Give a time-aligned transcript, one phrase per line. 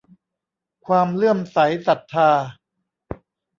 [0.85, 1.57] ความเลื่อมใส
[1.87, 2.31] ศรัทธา